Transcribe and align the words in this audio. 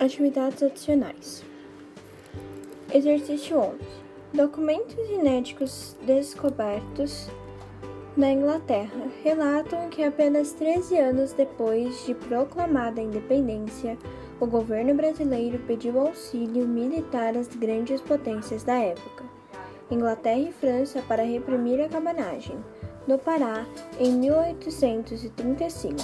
Atividades 0.00 0.62
adicionais. 0.62 1.44
Exercício 2.94 3.58
11. 3.58 3.78
Documentos 4.32 4.94
inéditos 5.10 5.96
descobertos 6.02 7.28
na 8.16 8.30
Inglaterra 8.30 9.08
relatam 9.24 9.88
que 9.88 10.04
apenas 10.04 10.52
13 10.52 10.96
anos 10.96 11.32
depois 11.32 12.06
de 12.06 12.14
proclamada 12.14 13.00
a 13.00 13.04
independência, 13.04 13.98
o 14.38 14.46
governo 14.46 14.94
brasileiro 14.94 15.58
pediu 15.66 15.98
auxílio 15.98 16.64
militar 16.68 17.36
às 17.36 17.48
grandes 17.48 18.00
potências 18.00 18.62
da 18.62 18.76
época, 18.78 19.24
Inglaterra 19.90 20.38
e 20.38 20.52
França, 20.52 21.02
para 21.08 21.24
reprimir 21.24 21.80
a 21.80 21.88
cabanagem. 21.88 22.56
No 23.04 23.18
Pará, 23.18 23.66
em 23.98 24.12
1835, 24.12 25.96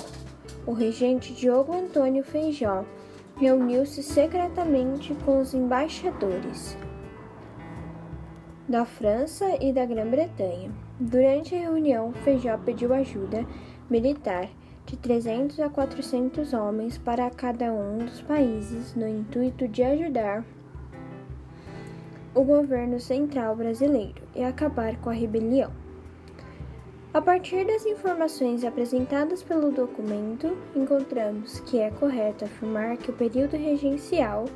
o 0.66 0.72
regente 0.72 1.32
Diogo 1.32 1.72
Antônio 1.72 2.24
Feijó 2.24 2.84
reuniu-se 3.36 4.02
secretamente 4.02 5.14
com 5.24 5.40
os 5.40 5.54
embaixadores 5.54 6.76
da 8.68 8.84
França 8.84 9.44
e 9.60 9.72
da 9.72 9.84
Grã-Bretanha. 9.84 10.70
Durante 10.98 11.54
a 11.54 11.58
reunião, 11.58 12.12
Feijó 12.24 12.56
pediu 12.58 12.94
ajuda 12.94 13.46
militar 13.90 14.48
de 14.86 14.96
300 14.96 15.60
a 15.60 15.68
400 15.68 16.52
homens 16.52 16.96
para 16.96 17.30
cada 17.30 17.72
um 17.72 17.98
dos 17.98 18.22
países 18.22 18.94
no 18.94 19.08
intuito 19.08 19.66
de 19.66 19.82
ajudar 19.82 20.44
o 22.34 22.42
governo 22.42 22.98
central 22.98 23.54
brasileiro 23.54 24.22
e 24.34 24.42
acabar 24.42 24.96
com 24.96 25.10
a 25.10 25.12
rebelião. 25.12 25.83
A 27.14 27.22
partir 27.22 27.64
das 27.64 27.86
informações 27.86 28.64
apresentadas 28.64 29.40
pelo 29.40 29.70
documento, 29.70 30.58
encontramos 30.74 31.60
que 31.60 31.78
é 31.78 31.88
correto 31.88 32.44
afirmar 32.44 32.96
que 32.96 33.08
o 33.08 33.14
período 33.14 33.56
regencial 33.56 34.46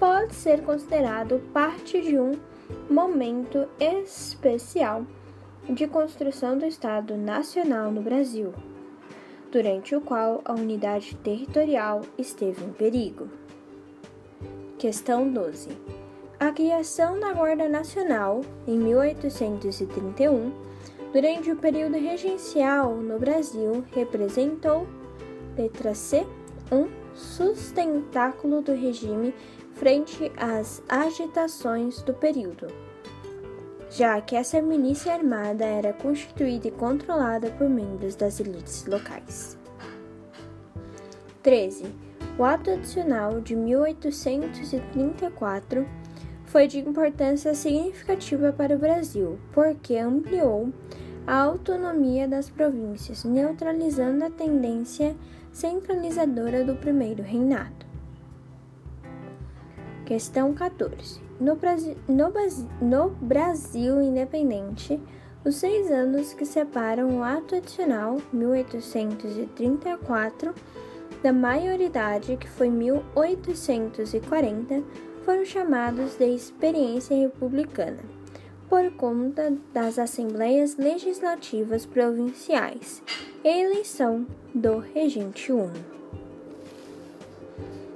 pode 0.00 0.34
ser 0.34 0.62
considerado 0.62 1.38
parte 1.52 2.00
de 2.00 2.18
um 2.18 2.32
momento 2.88 3.68
especial 3.78 5.04
de 5.68 5.86
construção 5.86 6.56
do 6.56 6.64
Estado 6.64 7.14
Nacional 7.14 7.92
no 7.92 8.00
Brasil, 8.00 8.54
durante 9.52 9.94
o 9.94 10.00
qual 10.00 10.40
a 10.46 10.54
unidade 10.54 11.14
territorial 11.16 12.00
esteve 12.16 12.64
em 12.64 12.72
perigo. 12.72 13.28
Questão 14.78 15.30
12. 15.30 15.68
A 16.40 16.52
criação 16.52 17.20
da 17.20 17.34
Guarda 17.34 17.68
Nacional, 17.68 18.40
em 18.66 18.78
1831, 18.78 20.67
durante 21.12 21.50
o 21.50 21.56
período 21.56 21.98
regencial 21.98 22.94
no 22.96 23.18
Brasil, 23.18 23.84
representou, 23.92 24.86
letra 25.56 25.94
C, 25.94 26.26
um 26.70 26.86
sustentáculo 27.14 28.60
do 28.60 28.72
regime 28.72 29.34
frente 29.74 30.30
às 30.36 30.82
agitações 30.88 32.02
do 32.02 32.12
período, 32.12 32.66
já 33.90 34.20
que 34.20 34.36
essa 34.36 34.60
milícia 34.60 35.14
armada 35.14 35.64
era 35.64 35.92
constituída 35.92 36.68
e 36.68 36.72
controlada 36.72 37.50
por 37.52 37.68
membros 37.68 38.14
das 38.14 38.38
elites 38.40 38.84
locais. 38.86 39.56
13. 41.42 41.86
O 42.36 42.44
Ato 42.44 42.70
Adicional 42.70 43.40
de 43.40 43.56
1834 43.56 45.88
foi 46.44 46.66
de 46.66 46.78
importância 46.78 47.54
significativa 47.54 48.52
para 48.52 48.74
o 48.74 48.78
Brasil, 48.78 49.38
porque 49.52 49.96
ampliou 49.96 50.70
a 51.28 51.42
autonomia 51.42 52.26
das 52.26 52.48
províncias, 52.48 53.22
neutralizando 53.22 54.24
a 54.24 54.30
tendência 54.30 55.14
centralizadora 55.52 56.64
do 56.64 56.74
primeiro 56.74 57.22
reinado. 57.22 57.86
Questão 60.06 60.54
14. 60.54 61.20
No 61.38 61.54
Brasil, 61.54 61.98
no, 62.08 62.32
no 62.80 63.10
Brasil 63.10 64.00
independente, 64.00 64.98
os 65.44 65.56
seis 65.56 65.90
anos 65.90 66.32
que 66.32 66.46
separam 66.46 67.18
o 67.18 67.22
ato 67.22 67.56
adicional 67.56 68.16
1834 68.32 70.54
da 71.22 71.30
maioridade, 71.30 72.38
que 72.38 72.48
foi 72.48 72.70
1840, 72.70 74.82
foram 75.26 75.44
chamados 75.44 76.16
de 76.16 76.24
experiência 76.24 77.14
republicana, 77.14 78.00
por 78.68 78.90
conta 78.92 79.56
das 79.72 79.98
assembleias 79.98 80.76
legislativas 80.76 81.86
provinciais 81.86 83.02
e 83.42 83.48
eleição 83.48 84.26
do 84.54 84.78
regente 84.78 85.50
1. 85.50 85.70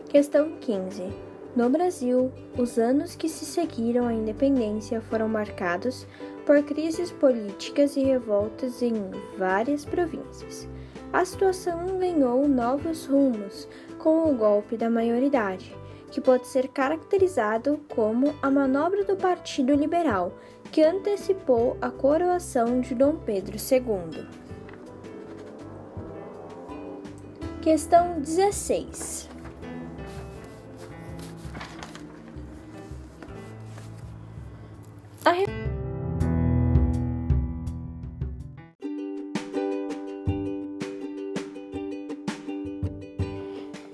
Questão 0.09 0.53
15. 0.61 1.13
No 1.55 1.69
Brasil, 1.69 2.33
os 2.57 2.79
anos 2.79 3.15
que 3.15 3.29
se 3.29 3.45
seguiram 3.45 4.07
à 4.07 4.15
independência 4.15 5.03
foram 5.03 5.29
marcados 5.29 6.07
por 6.47 6.63
crises 6.63 7.11
políticas 7.11 7.95
e 7.97 8.03
revoltas 8.05 8.81
em 8.81 8.95
várias 9.37 9.85
províncias. 9.85 10.67
A 11.13 11.23
situação 11.27 11.99
ganhou 11.99 12.49
novos 12.49 13.05
rumos 13.05 13.69
com 13.99 14.31
o 14.31 14.35
golpe 14.35 14.79
da 14.79 14.89
maioridade, 14.89 15.77
que 16.11 16.21
pode 16.21 16.47
ser 16.47 16.69
caracterizado 16.69 17.79
como 17.95 18.35
a 18.41 18.51
manobra 18.51 19.05
do 19.05 19.17
Partido 19.17 19.75
Liberal, 19.75 20.33
que 20.73 20.83
antecipou 20.83 21.77
a 21.83 21.91
coroação 21.91 22.81
de 22.81 22.95
Dom 22.95 23.17
Pedro 23.17 23.59
II. 23.59 24.27
Questão 27.61 28.19
16. 28.19 29.29
A, 35.25 35.33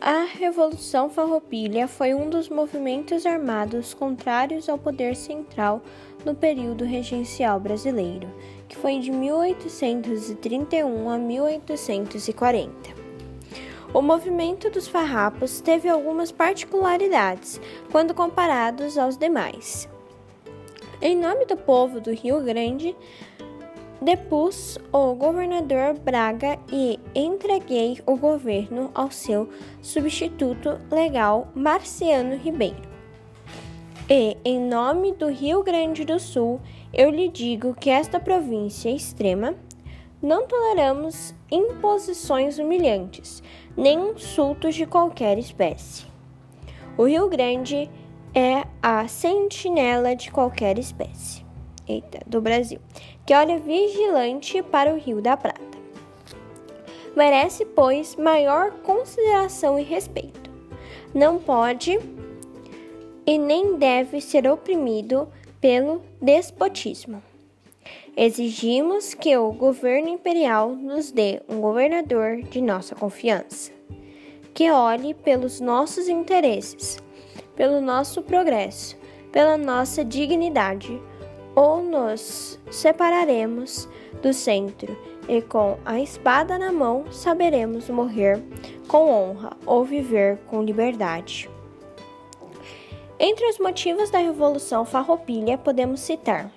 a 0.01 0.25
Revolução 0.25 1.11
Farroupilha 1.11 1.89
foi 1.89 2.15
um 2.15 2.31
dos 2.31 2.49
movimentos 2.49 3.27
armados 3.27 3.93
contrários 3.93 4.69
ao 4.69 4.79
poder 4.79 5.17
central 5.17 5.83
no 6.29 6.35
período 6.35 6.85
regencial 6.85 7.59
brasileiro, 7.59 8.29
que 8.69 8.77
foi 8.77 8.99
de 8.99 9.11
1831 9.11 11.09
a 11.09 11.17
1840. 11.17 12.71
O 13.95 14.03
movimento 14.03 14.69
dos 14.69 14.87
farrapos 14.87 15.63
teve 15.63 15.89
algumas 15.89 16.31
particularidades 16.31 17.59
quando 17.91 18.13
comparados 18.13 18.99
aos 18.99 19.17
demais. 19.17 19.89
Em 21.01 21.17
nome 21.17 21.47
do 21.47 21.57
povo 21.57 21.99
do 21.99 22.13
Rio 22.13 22.43
Grande, 22.43 22.95
depus 24.03 24.79
o 24.93 25.15
governador 25.15 25.95
Braga 25.95 26.59
e 26.71 27.01
entreguei 27.15 28.03
o 28.05 28.19
governo 28.19 28.91
ao 28.95 29.11
seu 29.11 29.49
substituto 29.81 30.79
legal 30.91 31.51
Marciano 31.55 32.37
Ribeiro. 32.37 32.98
E, 34.11 34.39
em 34.43 34.59
nome 34.59 35.13
do 35.13 35.29
Rio 35.29 35.63
Grande 35.63 36.03
do 36.03 36.19
Sul, 36.19 36.63
eu 36.95 37.11
lhe 37.11 37.29
digo 37.29 37.75
que 37.75 37.91
esta 37.91 38.19
província 38.19 38.89
extrema 38.89 39.55
não 40.23 40.47
toleramos 40.47 41.35
imposições 41.51 42.59
humilhantes, 42.59 43.43
nem 43.77 44.13
insultos 44.13 44.75
de 44.75 44.87
qualquer 44.87 45.39
espécie. 45.39 46.07
O 46.97 47.05
Rio 47.05 47.29
Grande 47.29 47.91
é 48.35 48.65
a 48.83 49.07
sentinela 49.07 50.17
de 50.17 50.31
qualquer 50.31 50.79
espécie. 50.79 51.45
Eita, 51.87 52.21
do 52.27 52.41
Brasil, 52.41 52.81
que 53.27 53.35
olha 53.35 53.59
vigilante 53.59 54.63
para 54.63 54.95
o 54.95 54.99
Rio 54.99 55.21
da 55.21 55.37
Prata. 55.37 55.61
Merece, 57.15 57.67
pois, 57.67 58.17
maior 58.17 58.71
consideração 58.83 59.79
e 59.79 59.83
respeito. 59.83 60.51
Não 61.15 61.39
pode 61.39 61.99
e 63.29 63.37
nem 63.37 63.77
deve 63.77 64.23
ser 64.23 64.49
oprimido 64.49 65.29
pelo 65.61 66.01
despotismo. 66.19 67.23
Exigimos 68.17 69.13
que 69.13 69.37
o 69.37 69.53
governo 69.53 70.09
imperial 70.09 70.71
nos 70.71 71.13
dê 71.13 71.43
um 71.47 71.61
governador 71.61 72.41
de 72.41 72.63
nossa 72.63 72.95
confiança, 72.95 73.71
que 74.55 74.71
olhe 74.71 75.13
pelos 75.13 75.61
nossos 75.61 76.09
interesses 76.09 76.99
pelo 77.59 77.81
nosso 77.81 78.23
progresso, 78.23 78.97
pela 79.33 79.59
nossa 79.59 80.05
dignidade, 80.05 81.03
ou 81.57 81.83
nos 81.83 82.57
separaremos 82.71 83.89
do 84.23 84.33
centro 84.33 84.97
e 85.29 85.43
com 85.43 85.77
a 85.85 86.01
espada 86.01 86.57
na 86.57 86.71
mão 86.71 87.11
saberemos 87.11 87.91
morrer 87.91 88.41
com 88.87 89.11
honra 89.11 89.57
ou 89.67 89.85
viver 89.85 90.39
com 90.47 90.63
liberdade. 90.63 91.51
Entre 93.21 93.49
os 93.49 93.59
motivos 93.59 94.11
da 94.11 94.19
Revolução 94.19 94.85
Farroupilha 94.85 95.59
podemos 95.59 96.01
citar 96.01 96.51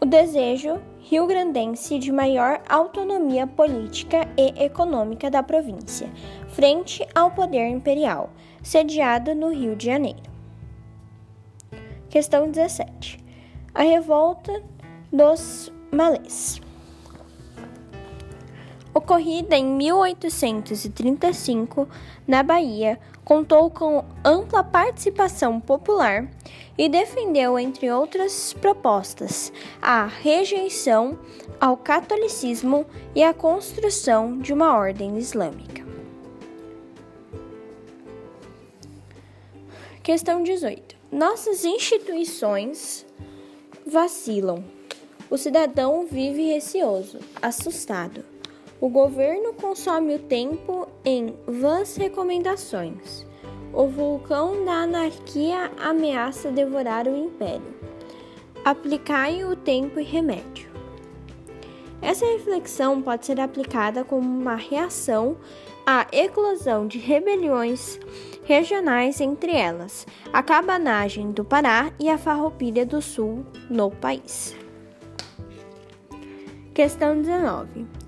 o 0.00 0.06
desejo 0.06 0.80
rio-grandense 0.98 1.98
de 1.98 2.10
maior 2.10 2.60
autonomia 2.68 3.46
política 3.46 4.26
e 4.36 4.64
econômica 4.64 5.30
da 5.30 5.42
província, 5.42 6.08
frente 6.48 7.06
ao 7.14 7.30
poder 7.30 7.68
imperial, 7.68 8.30
sediado 8.62 9.34
no 9.34 9.52
Rio 9.52 9.76
de 9.76 9.86
Janeiro. 9.86 10.22
Questão 12.08 12.50
17. 12.50 13.22
A 13.72 13.82
revolta 13.82 14.62
dos 15.12 15.72
malês. 15.92 16.60
Ocorrida 18.92 19.56
em 19.56 19.64
1835 19.64 21.88
na 22.26 22.42
Bahia, 22.42 22.98
contou 23.24 23.70
com 23.70 24.04
ampla 24.24 24.64
participação 24.64 25.60
popular 25.60 26.28
e 26.76 26.88
defendeu, 26.88 27.56
entre 27.56 27.88
outras 27.92 28.52
propostas, 28.54 29.52
a 29.80 30.06
rejeição 30.06 31.16
ao 31.60 31.76
catolicismo 31.76 32.84
e 33.14 33.22
a 33.22 33.32
construção 33.32 34.36
de 34.38 34.52
uma 34.52 34.76
ordem 34.76 35.16
islâmica. 35.18 35.88
Questão 40.02 40.42
18. 40.42 40.96
Nossas 41.12 41.64
instituições 41.64 43.06
vacilam. 43.86 44.64
O 45.30 45.36
cidadão 45.36 46.08
vive 46.10 46.52
receoso, 46.52 47.20
assustado. 47.40 48.39
O 48.80 48.88
governo 48.88 49.52
consome 49.52 50.14
o 50.14 50.18
tempo 50.18 50.88
em 51.04 51.36
vãs 51.46 51.96
recomendações. 51.96 53.26
O 53.74 53.86
vulcão 53.86 54.64
da 54.64 54.72
anarquia 54.72 55.70
ameaça 55.78 56.50
devorar 56.50 57.06
o 57.06 57.14
império. 57.14 57.74
Aplicai 58.64 59.44
o 59.44 59.54
tempo 59.54 60.00
e 60.00 60.02
remédio. 60.02 60.70
Essa 62.00 62.24
reflexão 62.24 63.02
pode 63.02 63.26
ser 63.26 63.38
aplicada 63.38 64.02
como 64.02 64.26
uma 64.26 64.54
reação 64.54 65.36
à 65.84 66.06
eclosão 66.10 66.86
de 66.86 66.98
rebeliões 66.98 68.00
regionais, 68.44 69.20
entre 69.20 69.52
elas 69.54 70.06
a 70.32 70.42
cabanagem 70.42 71.32
do 71.32 71.44
Pará 71.44 71.92
e 72.00 72.08
a 72.08 72.16
farroupilha 72.16 72.86
do 72.86 73.02
Sul 73.02 73.44
no 73.68 73.90
país. 73.90 74.56
Questão 76.72 77.20
19. 77.20 78.00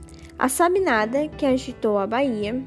A 0.42 0.48
Sabinada, 0.48 1.28
que 1.28 1.46
agitou 1.46 1.96
a 1.96 2.04
Bahia 2.04 2.60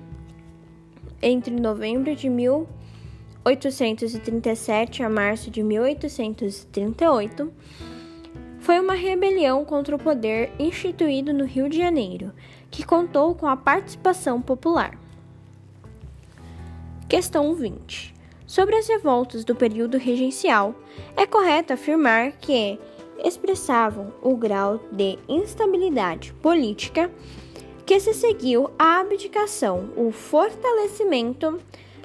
entre 1.21 1.53
novembro 1.53 2.15
de 2.15 2.29
1837 2.29 5.03
a 5.03 5.09
março 5.09 5.51
de 5.51 5.61
1838, 5.61 7.51
foi 8.59 8.79
uma 8.79 8.93
rebelião 8.93 9.65
contra 9.65 9.93
o 9.93 9.99
poder 9.99 10.53
instituído 10.57 11.33
no 11.33 11.43
Rio 11.43 11.67
de 11.67 11.77
Janeiro, 11.77 12.31
que 12.71 12.85
contou 12.85 13.35
com 13.35 13.45
a 13.45 13.57
participação 13.57 14.41
popular. 14.41 14.97
Questão 17.09 17.53
20. 17.53 18.15
Sobre 18.47 18.77
as 18.77 18.87
revoltas 18.87 19.43
do 19.43 19.53
período 19.53 19.97
regencial, 19.97 20.73
é 21.17 21.27
correto 21.27 21.73
afirmar 21.73 22.31
que 22.39 22.79
expressavam 23.21 24.13
o 24.21 24.37
grau 24.37 24.79
de 24.93 25.19
instabilidade 25.27 26.31
política 26.35 27.11
que 27.85 27.99
se 27.99 28.13
seguiu 28.13 28.69
a 28.79 28.99
abdicação, 28.99 29.91
o 29.95 30.11
fortalecimento 30.11 31.59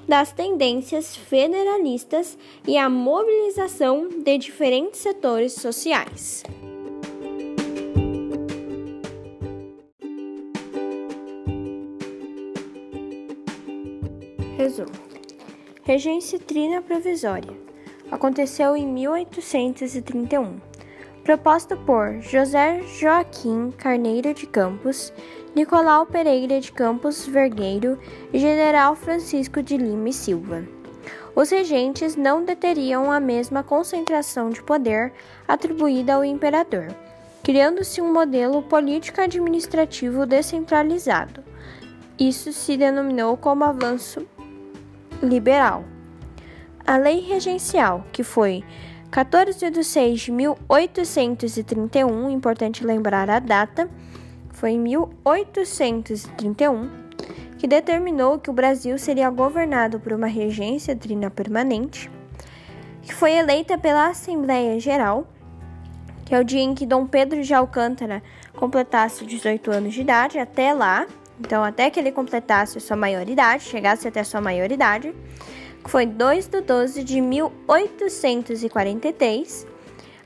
das 0.06 0.32
tendências 0.32 1.17
federalistas 1.17 2.37
e 2.67 2.77
a 2.77 2.91
mobilização 2.91 4.09
de 4.09 4.37
diferentes 4.37 5.00
setores 5.00 5.55
sociais. 5.55 6.43
Resumo: 14.56 14.91
Regência 15.85 16.38
Trina 16.38 16.82
Provisória. 16.82 17.56
Aconteceu 18.11 18.77
em 18.77 18.87
1831 18.87 20.71
proposta 21.23 21.77
por 21.77 22.21
José 22.21 22.82
Joaquim 22.99 23.71
Carneiro 23.71 24.35
de 24.35 24.47
Campos, 24.47 25.12
Nicolau 25.55 26.06
Pereira 26.06 26.61
de 26.61 26.70
Campos 26.70 27.26
Vergueiro 27.26 27.99
e 28.32 28.38
General 28.38 28.94
Francisco 28.94 29.61
de 29.61 29.76
Lima 29.76 30.11
e 30.11 30.12
Silva. 30.12 30.62
Os 31.35 31.50
regentes 31.50 32.14
não 32.14 32.44
deteriam 32.44 33.11
a 33.11 33.19
mesma 33.19 33.64
concentração 33.64 34.50
de 34.50 34.62
poder 34.62 35.12
atribuída 35.49 36.14
ao 36.14 36.25
imperador, 36.25 36.87
criando-se 37.43 38.00
um 38.00 38.12
modelo 38.12 38.62
político-administrativo 38.62 40.25
descentralizado. 40.25 41.43
Isso 42.19 42.53
se 42.53 42.76
denominou 42.76 43.37
como 43.37 43.64
avanço 43.64 44.25
liberal. 45.20 45.85
A 46.87 46.96
lei 46.96 47.19
regencial, 47.20 48.05
que 48.12 48.23
foi 48.23 48.62
14 49.11 49.69
de 49.70 49.82
6 49.82 50.20
de 50.20 50.31
1831, 50.31 52.31
importante 52.31 52.85
lembrar 52.85 53.29
a 53.29 53.41
data, 53.41 53.91
foi 54.52 54.70
em 54.70 54.79
1831 54.79 56.88
que 57.58 57.67
determinou 57.67 58.38
que 58.38 58.49
o 58.49 58.55
Brasil 58.55 58.97
seria 58.99 59.29
governado 59.29 60.00
por 60.00 60.14
uma 60.14 60.26
regência 60.26 60.97
trina 60.97 61.29
permanente, 61.29 62.11
que 63.02 63.14
foi 63.14 63.32
eleita 63.32 63.76
pela 63.76 64.08
Assembleia 64.08 64.81
Geral, 64.81 65.26
que 66.25 66.35
é 66.35 66.41
o 66.41 66.44
dia 66.44 66.62
em 66.62 66.75
que 66.75 66.87
Dom 66.87 67.06
Pedro 67.06 67.43
de 67.43 67.52
Alcântara 67.52 68.23
completasse 68.56 69.26
18 69.26 69.70
anos 69.70 69.93
de 69.93 70.00
idade, 70.00 70.38
até 70.38 70.73
lá, 70.73 71.06
então 71.38 71.62
até 71.62 71.91
que 71.91 72.00
ele 72.00 72.12
completasse 72.12 72.81
sua 72.81 72.96
maioridade, 72.96 73.64
chegasse 73.64 74.08
até 74.08 74.25
sua 74.25 74.41
maioridade, 74.41 75.14
foi 75.85 76.06
2 76.06 76.46
de 76.46 76.61
12 76.61 77.05
de 77.05 77.20
1843, 77.20 79.67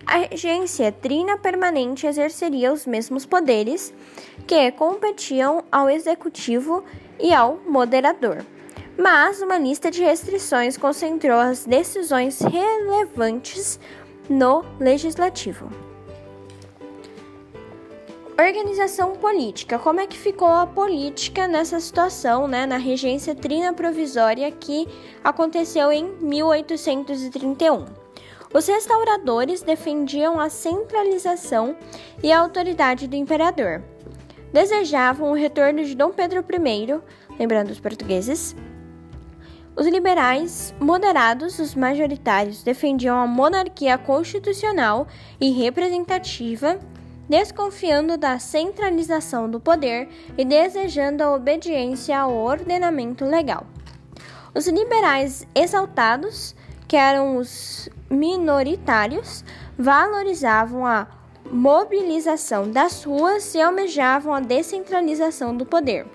a 0.06 0.19
regência 0.19 0.93
trina 0.93 1.39
permanente 1.39 2.06
exerceria 2.06 2.73
os 2.73 2.87
mesmos 2.87 3.25
poderes 3.25 3.93
que 4.47 4.71
competiam 4.73 5.65
ao 5.71 5.89
executivo 5.89 6.85
e 7.19 7.33
ao 7.33 7.59
moderador. 7.67 8.45
Mas 8.97 9.41
uma 9.43 9.59
lista 9.59 9.91
de 9.91 10.03
restrições 10.03 10.77
concentrou 10.77 11.39
as 11.39 11.65
decisões 11.65 12.41
relevantes 12.41 13.81
no 14.29 14.65
legislativo. 14.79 15.69
Organização 18.39 19.12
política. 19.12 19.79
Como 19.79 20.01
é 20.01 20.06
que 20.06 20.19
ficou 20.19 20.49
a 20.49 20.67
política 20.67 21.46
nessa 21.46 21.79
situação, 21.79 22.49
né, 22.49 22.67
na 22.67 22.77
regência 22.77 23.34
trina 23.34 23.73
provisória 23.73 24.51
que 24.51 24.89
aconteceu 25.23 25.93
em 25.93 26.05
1831? 26.20 28.04
Os 28.55 28.69
restauradores 28.69 29.63
defendiam 29.63 30.39
a 30.39 30.49
centralização 30.49 31.77
e 32.23 32.31
a 32.31 32.39
autoridade 32.39 33.08
do 33.08 33.17
imperador. 33.17 33.82
Desejavam 34.53 35.32
o 35.32 35.34
retorno 35.34 35.84
de 35.84 35.96
Dom 35.96 36.13
Pedro 36.13 36.39
I, 36.39 37.01
lembrando 37.37 37.70
os 37.70 37.81
portugueses. 37.81 38.55
Os 39.75 39.89
liberais 39.89 40.73
moderados, 40.79 41.58
os 41.58 41.75
majoritários, 41.75 42.63
defendiam 42.63 43.19
a 43.19 43.27
monarquia 43.27 43.99
constitucional 43.99 45.08
e 45.41 45.51
representativa 45.51 46.79
desconfiando 47.29 48.17
da 48.17 48.39
centralização 48.39 49.51
do 49.51 49.58
poder 49.58 50.08
e 50.39 50.44
desejando 50.44 51.25
a 51.25 51.34
obediência 51.34 52.17
ao 52.17 52.32
ordenamento 52.32 53.25
legal. 53.25 53.67
Os 54.55 54.69
liberais 54.69 55.44
exaltados, 55.55 56.55
que 56.94 56.98
eram 56.98 57.39
os 57.39 57.89
minoritários, 58.08 59.44
valorizavam 59.77 60.86
a 60.86 61.08
mobilização 61.51 62.70
das 62.70 63.03
ruas 63.03 63.53
e 63.53 63.60
almejavam 63.60 64.32
a 64.32 64.39
descentralização 64.39 65.56
do 65.56 65.67
poder, 65.67 66.06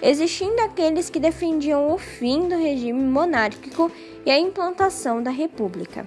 existindo 0.00 0.60
aqueles 0.60 1.10
que 1.10 1.18
defendiam 1.18 1.92
o 1.92 1.98
fim 1.98 2.46
do 2.46 2.56
regime 2.56 3.02
monárquico 3.02 3.90
e 4.24 4.30
a 4.30 4.38
implantação 4.38 5.20
da 5.20 5.32
república. 5.32 6.06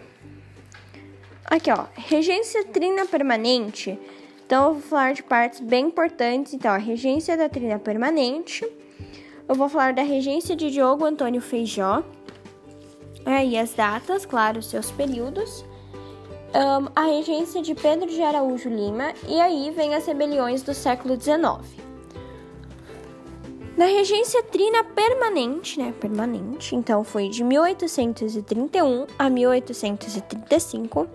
Aqui, 1.43 1.69
ó, 1.69 1.83
regência 1.93 2.63
trina 2.63 3.05
permanente 3.05 3.99
então, 4.45 4.69
eu 4.69 4.73
vou 4.75 4.81
falar 4.81 5.13
de 5.13 5.21
partes 5.21 5.59
bem 5.59 5.87
importantes. 5.87 6.55
Então, 6.55 6.71
a 6.71 6.77
regência 6.77 7.37
da 7.37 7.47
trilha 7.47 7.77
permanente. 7.77 8.65
Eu 9.47 9.53
vou 9.53 9.69
falar 9.69 9.93
da 9.93 10.01
regência 10.01 10.55
de 10.55 10.71
Diogo 10.71 11.05
Antônio 11.05 11.39
Feijó. 11.39 12.03
Aí 13.25 13.57
as 13.57 13.73
datas, 13.73 14.25
claro, 14.25 14.61
seus 14.61 14.91
períodos. 14.91 15.65
Um, 16.53 16.89
a 16.95 17.05
regência 17.05 17.61
de 17.61 17.75
Pedro 17.75 18.07
de 18.09 18.21
Araújo 18.21 18.69
Lima. 18.69 19.13
E 19.27 19.39
aí 19.39 19.71
vem 19.71 19.93
as 19.93 20.05
rebeliões 20.05 20.63
do 20.63 20.73
século 20.73 21.19
XIX. 21.19 21.89
Na 23.79 23.85
regência 23.85 24.43
trina 24.43 24.83
permanente, 24.83 25.79
né? 25.79 25.93
Permanente, 26.01 26.75
então 26.75 27.01
foi 27.01 27.29
de 27.29 27.45
1831 27.45 29.07
a 29.17 29.29
1835, 29.29 31.07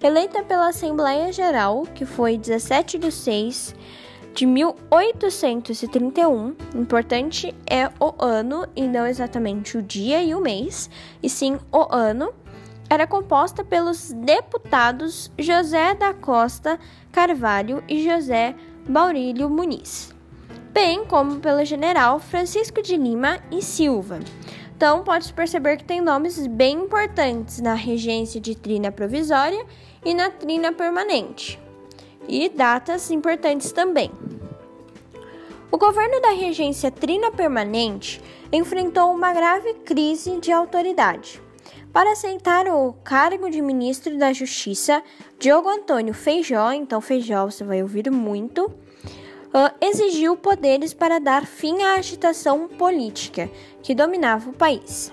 eleita 0.00 0.40
pela 0.44 0.68
Assembleia 0.68 1.32
Geral, 1.32 1.82
que 1.92 2.06
foi 2.06 2.38
17 2.38 2.98
de 2.98 3.10
6 3.10 3.74
de 4.34 4.46
1831. 4.46 6.56
Importante 6.74 7.54
é 7.70 7.88
o 8.00 8.12
ano 8.18 8.66
e 8.74 8.82
não 8.82 9.06
exatamente 9.06 9.78
o 9.78 9.82
dia 9.82 10.20
e 10.22 10.34
o 10.34 10.40
mês, 10.40 10.90
e 11.22 11.30
sim 11.30 11.58
o 11.72 11.94
ano. 11.94 12.34
Era 12.90 13.06
composta 13.06 13.64
pelos 13.64 14.12
deputados 14.12 15.30
José 15.38 15.94
da 15.94 16.12
Costa 16.12 16.78
Carvalho 17.10 17.82
e 17.88 18.04
José 18.04 18.54
Maurílio 18.86 19.48
Muniz, 19.48 20.14
bem 20.70 21.06
como 21.06 21.40
pelo 21.40 21.64
general 21.64 22.20
Francisco 22.20 22.82
de 22.82 22.96
Lima 22.96 23.38
e 23.50 23.62
Silva. 23.62 24.20
Então, 24.76 25.02
pode-se 25.02 25.32
perceber 25.32 25.78
que 25.78 25.84
tem 25.84 26.00
nomes 26.00 26.46
bem 26.46 26.80
importantes 26.80 27.60
na 27.60 27.74
regência 27.74 28.40
de 28.40 28.56
trina 28.56 28.92
provisória 28.92 29.64
e 30.04 30.12
na 30.12 30.30
trina 30.30 30.72
permanente, 30.72 31.58
e 32.28 32.48
datas 32.48 33.10
importantes 33.10 33.72
também. 33.72 34.10
O 35.70 35.76
governo 35.76 36.20
da 36.20 36.30
regência 36.30 36.90
trina 36.90 37.30
permanente 37.30 38.22
enfrentou 38.52 39.12
uma 39.12 39.32
grave 39.32 39.74
crise 39.84 40.38
de 40.38 40.52
autoridade. 40.52 41.42
Para 41.92 42.12
aceitar 42.12 42.66
o 42.68 42.92
cargo 43.04 43.50
de 43.50 43.60
ministro 43.60 44.16
da 44.16 44.32
Justiça, 44.32 45.02
Diogo 45.38 45.68
Antônio 45.68 46.14
Feijó, 46.14 46.72
então 46.72 47.00
Feijó 47.00 47.46
você 47.46 47.64
vai 47.64 47.82
ouvir 47.82 48.10
muito, 48.10 48.70
exigiu 49.80 50.36
poderes 50.36 50.92
para 50.92 51.20
dar 51.20 51.46
fim 51.46 51.82
à 51.82 51.94
agitação 51.94 52.66
política 52.66 53.48
que 53.82 53.94
dominava 53.94 54.50
o 54.50 54.52
país. 54.52 55.12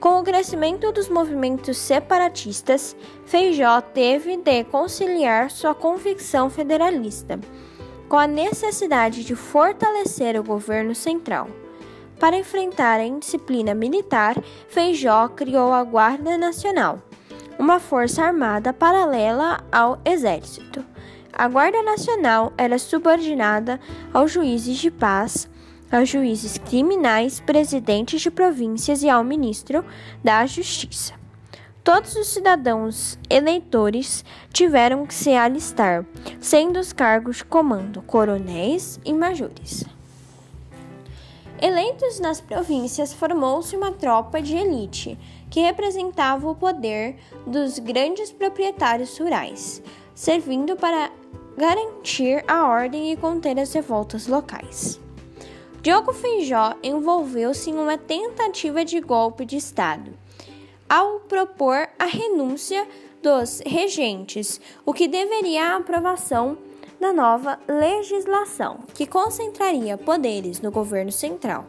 Com 0.00 0.20
o 0.20 0.22
crescimento 0.22 0.92
dos 0.92 1.08
movimentos 1.08 1.78
separatistas, 1.78 2.94
Feijó 3.24 3.80
teve 3.80 4.36
de 4.36 4.64
conciliar 4.64 5.50
sua 5.50 5.74
convicção 5.74 6.50
federalista 6.50 7.40
com 8.08 8.16
a 8.16 8.26
necessidade 8.26 9.24
de 9.24 9.34
fortalecer 9.34 10.38
o 10.38 10.44
governo 10.44 10.94
central. 10.94 11.48
Para 12.20 12.36
enfrentar 12.36 13.00
a 13.00 13.04
indisciplina 13.04 13.74
militar, 13.74 14.36
Feijó 14.68 15.28
criou 15.28 15.72
a 15.72 15.82
Guarda 15.82 16.38
Nacional, 16.38 17.02
uma 17.58 17.80
força 17.80 18.22
armada 18.22 18.72
paralela 18.72 19.64
ao 19.72 19.98
exército. 20.04 20.84
A 21.32 21.48
Guarda 21.48 21.82
Nacional 21.82 22.52
era 22.56 22.78
subordinada 22.78 23.78
aos 24.12 24.32
juízes 24.32 24.78
de 24.78 24.90
paz, 24.90 25.48
aos 25.90 26.08
juízes 26.08 26.58
criminais, 26.58 27.40
presidentes 27.40 28.20
de 28.20 28.30
províncias 28.30 29.02
e 29.02 29.08
ao 29.08 29.22
ministro 29.22 29.84
da 30.22 30.44
Justiça. 30.46 31.14
Todos 31.84 32.16
os 32.16 32.26
cidadãos 32.26 33.16
eleitores 33.30 34.24
tiveram 34.52 35.06
que 35.06 35.14
se 35.14 35.30
alistar, 35.30 36.04
sendo 36.40 36.80
os 36.80 36.92
cargos 36.92 37.36
de 37.36 37.44
comando 37.44 38.02
coronéis 38.02 38.98
e 39.04 39.12
majores. 39.12 39.84
Eleitos 41.62 42.18
nas 42.18 42.40
províncias, 42.40 43.14
formou-se 43.14 43.76
uma 43.76 43.92
tropa 43.92 44.42
de 44.42 44.56
elite 44.56 45.16
que 45.48 45.60
representava 45.60 46.50
o 46.50 46.54
poder 46.54 47.16
dos 47.46 47.78
grandes 47.78 48.30
proprietários 48.30 49.16
rurais, 49.16 49.80
servindo 50.14 50.74
para 50.74 51.10
garantir 51.56 52.44
a 52.46 52.66
ordem 52.66 53.12
e 53.12 53.16
conter 53.16 53.58
as 53.58 53.72
revoltas 53.72 54.26
locais. 54.26 55.05
Diogo 55.86 56.12
Feijó 56.12 56.74
envolveu-se 56.82 57.70
em 57.70 57.74
uma 57.74 57.96
tentativa 57.96 58.84
de 58.84 59.00
golpe 59.00 59.44
de 59.44 59.56
Estado, 59.56 60.12
ao 60.88 61.20
propor 61.20 61.88
a 61.96 62.06
renúncia 62.06 62.84
dos 63.22 63.62
regentes, 63.64 64.60
o 64.84 64.92
que 64.92 65.06
deveria 65.06 65.62
a 65.62 65.76
aprovação 65.76 66.58
da 67.00 67.12
nova 67.12 67.60
legislação, 67.68 68.80
que 68.94 69.06
concentraria 69.06 69.96
poderes 69.96 70.60
no 70.60 70.72
governo 70.72 71.12
central. 71.12 71.64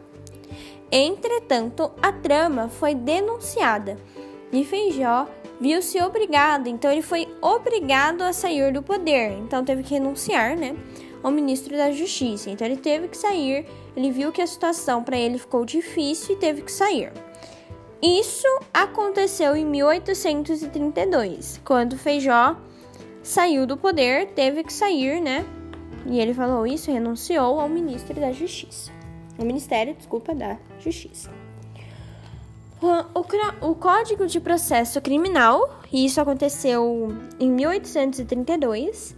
Entretanto, 0.90 1.88
a 2.02 2.10
trama 2.10 2.68
foi 2.68 2.96
denunciada 2.96 3.96
e 4.50 4.64
Feijó 4.64 5.28
viu-se 5.60 6.02
obrigado, 6.02 6.66
então 6.66 6.90
ele 6.90 7.02
foi 7.02 7.28
obrigado 7.40 8.22
a 8.22 8.32
sair 8.32 8.72
do 8.72 8.82
poder, 8.82 9.38
então 9.38 9.64
teve 9.64 9.84
que 9.84 9.94
renunciar, 9.94 10.56
né, 10.56 10.74
ao 11.22 11.30
ministro 11.30 11.76
da 11.76 11.90
Justiça. 11.90 12.50
Então 12.50 12.66
ele 12.66 12.76
teve 12.76 13.08
que 13.08 13.16
sair, 13.16 13.66
ele 13.96 14.10
viu 14.10 14.32
que 14.32 14.42
a 14.42 14.46
situação 14.46 15.02
para 15.02 15.16
ele 15.16 15.38
ficou 15.38 15.64
difícil 15.64 16.34
e 16.34 16.38
teve 16.38 16.62
que 16.62 16.72
sair. 16.72 17.12
Isso 18.00 18.46
aconteceu 18.72 19.56
em 19.56 19.64
1832, 19.64 21.60
quando 21.64 21.98
Feijó 21.98 22.56
saiu 23.22 23.66
do 23.66 23.76
poder, 23.76 24.28
teve 24.28 24.62
que 24.62 24.72
sair, 24.72 25.20
né? 25.20 25.44
E 26.06 26.20
ele 26.20 26.32
falou 26.32 26.66
isso, 26.66 26.92
renunciou 26.92 27.60
ao 27.60 27.68
ministro 27.68 28.18
da 28.20 28.32
Justiça. 28.32 28.92
O 29.36 29.44
Ministério, 29.44 29.94
desculpa, 29.94 30.34
da 30.34 30.56
Justiça. 30.80 31.30
O, 32.80 33.70
o 33.70 33.74
Código 33.74 34.26
de 34.26 34.38
Processo 34.40 35.00
Criminal, 35.00 35.80
e 35.92 36.04
isso 36.06 36.20
aconteceu 36.20 37.12
em 37.38 37.50
1832, 37.50 39.16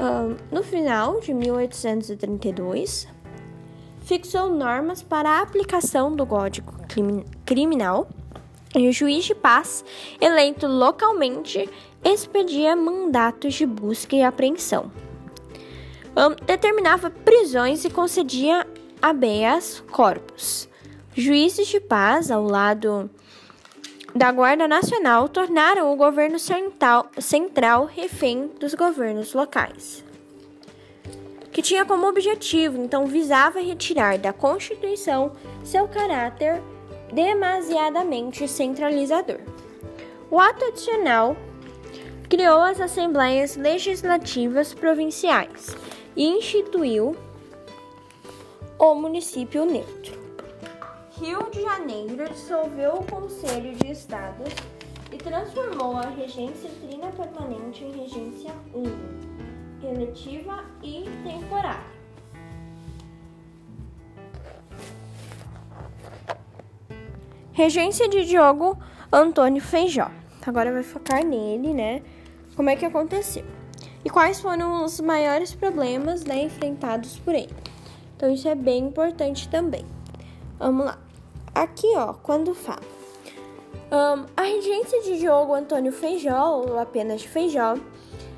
uh, 0.00 0.36
no 0.50 0.62
final 0.62 1.20
de 1.20 1.32
1832, 1.34 3.08
fixou 4.00 4.48
normas 4.48 5.02
para 5.02 5.28
a 5.30 5.42
aplicação 5.42 6.14
do 6.14 6.26
Código 6.26 6.72
Criminal 7.44 8.08
e 8.74 8.88
o 8.88 8.92
juiz 8.92 9.24
de 9.24 9.34
paz, 9.34 9.84
eleito 10.20 10.66
localmente, 10.66 11.68
expedia 12.04 12.76
mandatos 12.76 13.54
de 13.54 13.66
busca 13.66 14.14
e 14.14 14.22
apreensão. 14.22 14.90
Um, 16.16 16.34
determinava 16.44 17.10
prisões 17.10 17.84
e 17.84 17.90
concedia 17.90 18.66
habeas 19.00 19.82
corpus. 19.90 20.68
Juízes 21.14 21.68
de 21.68 21.80
paz, 21.80 22.30
ao 22.30 22.44
lado 22.44 23.10
da 24.18 24.32
Guarda 24.32 24.66
Nacional, 24.66 25.28
tornaram 25.28 25.92
o 25.92 25.96
governo 25.96 26.40
central, 26.40 27.08
central 27.20 27.84
refém 27.84 28.50
dos 28.58 28.74
governos 28.74 29.32
locais, 29.32 30.02
que 31.52 31.62
tinha 31.62 31.84
como 31.84 32.08
objetivo, 32.08 32.82
então, 32.82 33.06
visava 33.06 33.60
retirar 33.60 34.18
da 34.18 34.32
Constituição 34.32 35.30
seu 35.62 35.86
caráter 35.86 36.60
demasiadamente 37.12 38.48
centralizador. 38.48 39.38
O 40.28 40.40
ato 40.40 40.64
adicional 40.64 41.36
criou 42.28 42.60
as 42.60 42.80
Assembleias 42.80 43.54
Legislativas 43.54 44.74
Provinciais 44.74 45.76
e 46.16 46.26
instituiu 46.26 47.16
o 48.80 48.94
município 48.96 49.64
neutro. 49.64 50.17
Rio 51.20 51.50
de 51.50 51.62
Janeiro 51.62 52.28
dissolveu 52.28 52.94
o 52.94 53.04
Conselho 53.04 53.74
de 53.74 53.90
Estados 53.90 54.54
e 55.12 55.16
transformou 55.16 55.96
a 55.96 56.10
regência 56.10 56.70
trina 56.80 57.08
permanente 57.10 57.82
em 57.82 57.90
regência 57.90 58.54
única, 58.72 59.84
eletiva 59.84 60.64
e 60.80 61.06
temporária. 61.24 61.98
Regência 67.50 68.08
de 68.08 68.24
Diogo 68.24 68.78
Antônio 69.12 69.60
Feijó. 69.60 70.12
Agora 70.46 70.72
vai 70.72 70.84
focar 70.84 71.24
nele, 71.24 71.74
né? 71.74 72.00
Como 72.54 72.70
é 72.70 72.76
que 72.76 72.86
aconteceu? 72.86 73.44
E 74.04 74.08
quais 74.08 74.40
foram 74.40 74.84
os 74.84 75.00
maiores 75.00 75.52
problemas 75.52 76.22
né, 76.22 76.44
enfrentados 76.44 77.18
por 77.18 77.34
ele? 77.34 77.52
Então, 78.16 78.32
isso 78.32 78.46
é 78.46 78.54
bem 78.54 78.84
importante 78.84 79.48
também. 79.48 79.84
Vamos 80.60 80.86
lá. 80.86 81.07
Aqui, 81.58 81.88
ó, 81.96 82.12
quando 82.12 82.54
fala. 82.54 82.82
Um, 83.90 84.26
a 84.36 84.42
regência 84.42 85.02
de 85.02 85.18
Diogo 85.18 85.52
Antônio 85.54 85.90
Feijó, 85.90 86.60
ou 86.60 86.78
apenas 86.78 87.24
Feijó, 87.24 87.74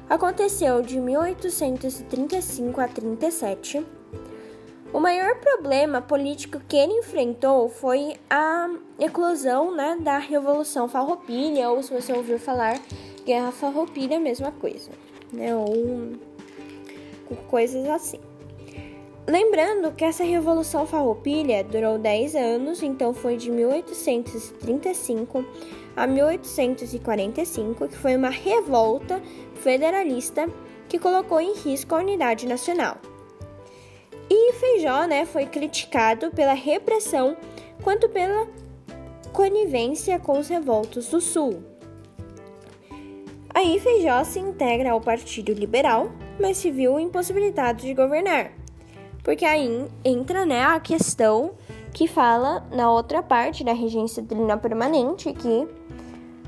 aconteceu 0.09 0.81
de 0.81 0.99
1835 0.99 2.81
a 2.81 2.89
37 2.89 3.85
o 4.91 4.99
maior 4.99 5.37
problema 5.37 6.01
político 6.01 6.61
que 6.67 6.77
ele 6.77 6.95
enfrentou 6.95 7.69
foi 7.69 8.17
a 8.31 8.71
eclosão 8.99 9.77
né, 9.77 9.99
da 10.01 10.17
Revolução 10.17 10.89
Farroupilha, 10.89 11.71
ou 11.71 11.83
se 11.83 11.93
você 11.93 12.15
ouviu 12.15 12.39
falar, 12.39 12.81
Guerra 13.27 13.53
Farroupilha, 13.53 14.19
mesma 14.19 14.51
coisa, 14.51 14.91
né, 15.31 15.55
ou 15.55 16.15
coisas 17.49 17.87
assim. 17.87 18.19
Lembrando 19.27 19.93
que 19.93 20.05
essa 20.05 20.25
Revolução 20.25 20.87
Farroupilha 20.87 21.63
durou 21.63 21.99
10 21.99 22.35
anos, 22.35 22.83
então 22.83 23.13
foi 23.15 23.37
de 23.37 23.51
1835 23.51 25.45
a 25.97 26.07
1845, 26.07 27.89
que 27.89 27.97
foi 27.97 28.17
uma 28.17 28.31
revolta 28.31 29.21
federalista 29.55 30.49
que 30.89 30.99
colocou 30.99 31.41
em 31.41 31.55
risco 31.55 31.95
a 31.95 31.99
unidade 31.99 32.47
nacional. 32.47 32.97
E 34.29 34.53
Feijó 34.55 35.07
né, 35.07 35.25
foi 35.27 35.47
criticado 35.47 36.31
pela 36.31 36.53
repressão 36.53 37.37
quanto 37.83 38.09
pela 38.09 38.49
conivência 39.33 40.19
com 40.19 40.39
os 40.39 40.49
revoltos 40.49 41.09
do 41.09 41.21
Sul. 41.21 41.63
Aí 43.53 43.79
Feijó 43.81 44.23
se 44.25 44.39
integra 44.39 44.93
ao 44.93 45.01
Partido 45.01 45.53
Liberal, 45.53 46.11
mas 46.39 46.57
se 46.57 46.71
viu 46.71 46.99
impossibilitado 46.99 47.83
de 47.83 47.93
governar. 47.93 48.60
Porque 49.23 49.45
aí 49.45 49.87
entra 50.05 50.47
né, 50.47 50.63
a 50.65 50.81
questão 50.81 51.53
que 51.93 52.07
fala 52.07 52.67
na 52.73 52.91
outra 52.91 53.23
parte 53.23 53.63
da 53.63 53.73
regência 53.73 54.23
trina 54.23 54.57
permanente 54.57 55.33
que 55.33 55.69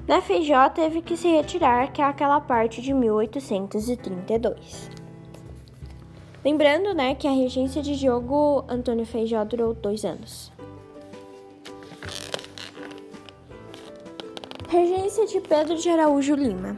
né, 0.09 0.21
Feijó 0.21 0.69
teve 0.69 1.03
que 1.03 1.17
se 1.17 1.29
retirar, 1.29 1.93
que 1.93 2.03
é 2.03 2.05
aquela 2.05 2.41
parte 2.41 2.81
de 2.81 2.93
1832. 2.93 4.91
Lembrando 6.45 6.93
né, 6.93 7.15
que 7.15 7.29
a 7.29 7.33
regência 7.33 7.81
de 7.83 7.97
Diogo 7.97 8.65
Antônio 8.69 9.07
Feijó 9.07 9.45
durou 9.45 9.75
dois 9.75 10.05
anos. 10.05 10.51
Regência 14.69 15.27
de 15.27 15.41
Pedro 15.41 15.77
de 15.77 15.89
Araújo 15.89 16.35
Lima 16.35 16.77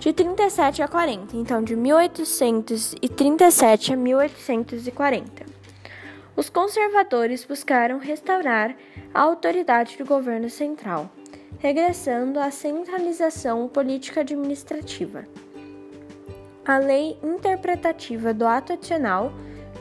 de 0.00 0.12
37 0.14 0.82
a 0.82 0.88
40, 0.88 1.36
então 1.36 1.62
de 1.62 1.76
1837 1.76 3.92
a 3.92 3.96
1840. 3.96 5.44
Os 6.34 6.48
conservadores 6.48 7.44
buscaram 7.44 7.98
restaurar 7.98 8.74
a 9.12 9.20
autoridade 9.20 9.98
do 9.98 10.06
governo 10.06 10.48
central, 10.48 11.10
regressando 11.58 12.40
à 12.40 12.50
centralização 12.50 13.68
política-administrativa. 13.68 15.26
A 16.64 16.78
Lei 16.78 17.18
Interpretativa 17.22 18.32
do 18.32 18.46
Ato 18.46 18.72
Adicional 18.72 19.30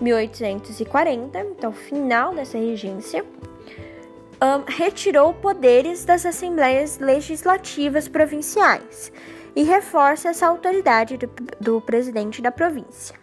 1840, 0.01 1.39
então 1.39 1.71
final 1.71 2.35
dessa 2.35 2.57
regência, 2.57 3.23
um, 3.23 4.65
retirou 4.67 5.33
poderes 5.33 6.03
das 6.03 6.25
assembleias 6.25 6.99
legislativas 6.99 8.09
provinciais 8.09 9.13
e 9.55 9.63
reforça 9.63 10.29
essa 10.29 10.47
autoridade 10.47 11.17
do, 11.17 11.29
do 11.59 11.81
presidente 11.81 12.41
da 12.41 12.51
província. 12.51 13.15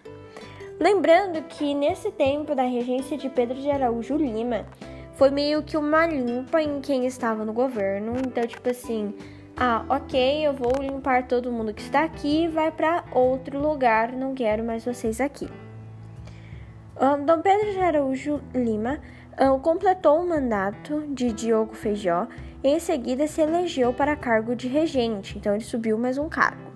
Lembrando 0.79 1.43
que 1.43 1.75
nesse 1.75 2.11
tempo 2.11 2.55
da 2.55 2.65
regência 2.65 3.17
de 3.17 3.29
Pedro 3.31 3.57
de 3.57 3.71
Araújo 3.71 4.17
Lima, 4.17 4.67
foi 5.15 5.31
meio 5.31 5.63
que 5.63 5.77
uma 5.77 6.07
limpa 6.07 6.61
em 6.61 6.81
quem 6.81 7.07
estava 7.07 7.45
no 7.45 7.53
governo. 7.53 8.13
Então, 8.19 8.47
tipo 8.47 8.69
assim, 8.69 9.15
ah, 9.57 9.85
ok, 9.89 10.47
eu 10.47 10.53
vou 10.53 10.73
limpar 10.81 11.27
todo 11.27 11.51
mundo 11.51 11.73
que 11.73 11.81
está 11.81 12.05
aqui 12.05 12.45
e 12.45 12.49
vai 12.49 12.71
para 12.71 13.05
outro 13.13 13.59
lugar, 13.59 14.13
não 14.13 14.35
quero 14.35 14.63
mais 14.63 14.85
vocês 14.85 15.19
aqui. 15.19 15.49
Um, 17.01 17.25
Dom 17.25 17.41
Pedro 17.41 17.73
de 17.73 17.81
Araújo 17.81 18.41
Lima 18.55 19.01
completou 19.61 20.23
o 20.23 20.29
mandato 20.29 21.03
de 21.09 21.31
Diogo 21.31 21.75
Feijó 21.75 22.27
em 22.65 22.81
seguida 22.81 23.27
se 23.27 23.43
elegeu 23.43 23.93
para 23.93 24.17
cargo 24.17 24.57
de 24.57 24.67
regente, 24.67 25.37
então 25.39 25.55
ele 25.55 25.63
subiu 25.63 25.99
mais 25.99 26.17
um 26.17 26.29
cargo. 26.29 26.73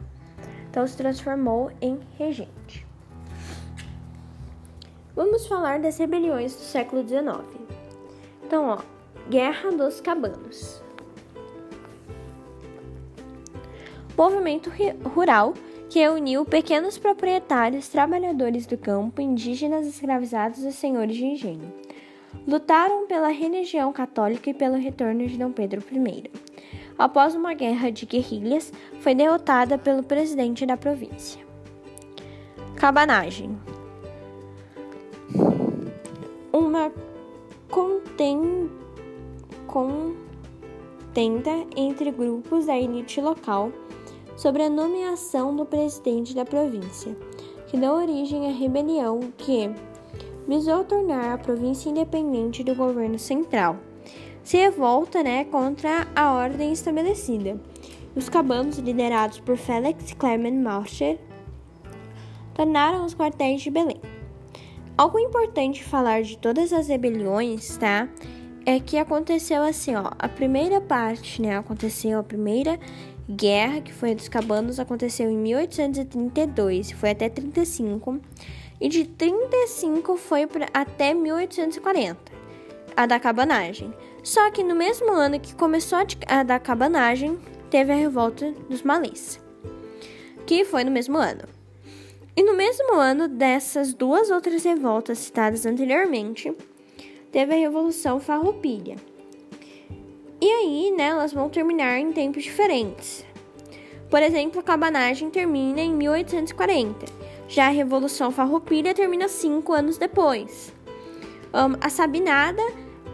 Então 0.69 0.87
se 0.87 0.97
transformou 0.97 1.73
em 1.81 1.99
regente. 2.19 2.87
Vamos 5.17 5.47
falar 5.47 5.81
das 5.81 5.99
rebeliões 5.99 6.55
do 6.55 6.61
século 6.61 7.03
XIX. 7.07 7.45
Então, 8.45 8.69
ó, 8.69 8.79
Guerra 9.29 9.73
dos 9.73 10.01
Cabanos. 10.01 10.83
Movimento 14.17 14.71
rural 15.15 15.55
que 15.89 15.99
reuniu 15.99 16.45
pequenos 16.45 16.99
proprietários, 16.99 17.89
trabalhadores 17.89 18.67
do 18.67 18.79
campo, 18.79 19.21
indígenas 19.21 19.87
escravizados 19.87 20.59
e 20.61 20.73
senhores 20.73 21.17
de 21.17 21.25
engenho 21.25 21.90
lutaram 22.47 23.07
pela 23.07 23.29
religião 23.29 23.93
católica 23.93 24.51
e 24.51 24.55
pelo 24.55 24.77
retorno 24.77 25.27
de 25.27 25.37
Dom 25.37 25.53
Pedro 25.53 25.83
I. 25.91 26.31
Após 26.99 27.35
uma 27.35 27.55
guerra 27.55 27.91
de 27.91 28.05
guerrilhas, 28.07 28.73
foi 29.01 29.15
derrotada 29.15 29.79
pelo 29.79 30.03
presidente 30.03 30.67
da 30.67 30.77
província. 30.77 31.41
Cabanagem 32.77 33.59
uma 36.53 36.93
contenda 37.69 38.71
entre 41.77 42.11
grupos 42.11 42.67
da 42.67 42.79
elite 42.79 43.21
local 43.21 43.73
sobre 44.37 44.63
a 44.63 44.71
nomeação 44.71 45.55
do 45.55 45.67
presidente 45.67 46.35
da 46.35 46.45
província, 46.45 47.17
que 47.67 47.77
deu 47.77 47.93
origem 47.93 48.49
à 48.49 48.53
rebelião 48.53 49.21
que 49.37 49.71
visou 50.51 50.83
tornar 50.83 51.33
a 51.33 51.39
província 51.39 51.89
independente 51.89 52.65
do 52.65 52.75
governo 52.75 53.17
central. 53.21 53.77
Se 54.43 54.57
revolta 54.57 55.23
né, 55.23 55.45
contra 55.45 56.09
a 56.13 56.33
ordem 56.33 56.73
estabelecida. 56.73 57.57
Os 58.17 58.29
cabanos, 58.29 58.79
liderados 58.79 59.39
por 59.39 59.57
Félix 59.57 60.13
Clement 60.13 60.61
Marcher, 60.61 61.21
tornaram 62.53 63.05
os 63.05 63.15
quartéis 63.15 63.63
de 63.63 63.71
Belém. 63.71 64.01
Algo 64.99 65.21
importante 65.21 65.85
falar 65.85 66.23
de 66.23 66.37
todas 66.37 66.73
as 66.73 66.89
rebeliões, 66.89 67.77
tá? 67.77 68.09
É 68.67 68.81
que 68.81 68.99
aconteceu 68.99 69.63
assim, 69.63 69.95
ó. 69.95 70.11
A 70.19 70.29
primeira 70.29 70.81
parte, 70.81 71.41
né? 71.41 71.57
Aconteceu 71.59 72.19
a 72.19 72.25
primeira 72.25 72.77
guerra, 73.31 73.81
que 73.81 73.93
foi 73.93 74.11
a 74.11 74.15
dos 74.15 74.29
cabanos, 74.29 74.81
aconteceu 74.81 75.31
em 75.31 75.39
1832 75.39 76.91
e 76.91 76.95
foi 76.97 77.11
até 77.11 77.29
35 77.29 78.21
e 78.81 78.89
de 78.89 79.05
35 79.05 80.17
foi 80.17 80.47
pra, 80.47 80.67
até 80.73 81.13
1840, 81.13 82.33
a 82.97 83.07
da 83.07 83.21
cabanagem. 83.21 83.93
Só 84.23 84.51
que 84.51 84.63
no 84.63 84.75
mesmo 84.75 85.13
ano 85.13 85.39
que 85.39 85.55
começou 85.55 85.99
a 86.27 86.43
da 86.43 86.59
cabanagem, 86.59 87.39
teve 87.71 87.93
a 87.93 87.97
revolta 87.97 88.53
dos 88.69 88.83
malês, 88.83 89.41
que 90.47 90.65
foi 90.65 90.85
no 90.85 90.91
mesmo 90.91 91.19
ano. 91.19 91.43
E 92.37 92.43
no 92.43 92.57
mesmo 92.57 92.95
ano 92.95 93.29
dessas 93.29 93.93
duas 93.93 94.31
outras 94.31 94.65
revoltas 94.65 95.19
citadas 95.19 95.67
anteriormente, 95.67 96.55
teve 97.31 97.55
a 97.55 97.59
Revolução 97.59 98.19
Farroupilha. 98.21 98.97
E 100.41 100.51
aí, 100.51 100.91
né, 100.97 101.09
elas 101.09 101.33
vão 101.33 101.51
terminar 101.51 101.99
em 101.99 102.13
tempos 102.13 102.45
diferentes. 102.45 103.27
Por 104.09 104.23
exemplo, 104.23 104.61
a 104.61 104.63
cabanagem 104.63 105.29
termina 105.29 105.81
em 105.81 105.93
1840 105.93 107.30
já 107.51 107.67
a 107.67 107.71
Revolução 107.71 108.31
Farroupilha 108.31 108.95
termina 108.95 109.29
cinco 109.29 109.73
anos 109.73 109.99
depois. 109.99 110.73
Um, 111.53 111.77
a 111.81 111.91
Sabinada, 111.91 112.63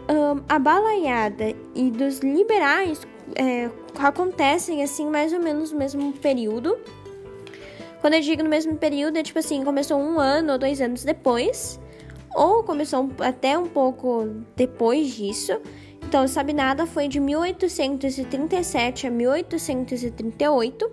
um, 0.07 0.43
a 0.47 0.59
Balaiada 0.59 1.55
e 1.73 1.89
dos 1.89 2.19
liberais 2.19 3.01
é, 3.35 3.67
acontecem 3.97 4.83
assim 4.83 5.09
mais 5.09 5.33
ou 5.33 5.39
menos 5.39 5.71
no 5.71 5.79
mesmo 5.79 6.13
período. 6.13 6.77
Quando 7.99 8.13
eu 8.13 8.21
digo 8.21 8.43
no 8.43 8.49
mesmo 8.49 8.77
período, 8.77 9.17
é 9.17 9.23
tipo 9.23 9.39
assim, 9.39 9.63
começou 9.63 9.99
um 9.99 10.19
ano 10.19 10.53
ou 10.53 10.59
dois 10.59 10.79
anos 10.79 11.03
depois, 11.03 11.79
ou 12.35 12.63
começou 12.63 13.09
até 13.19 13.57
um 13.57 13.65
pouco 13.65 14.29
depois 14.55 15.15
disso. 15.15 15.59
Então, 16.07 16.21
a 16.21 16.27
Sabinada 16.27 16.85
foi 16.85 17.07
de 17.07 17.19
1837 17.19 19.07
a 19.07 19.11
1838. 19.11 20.91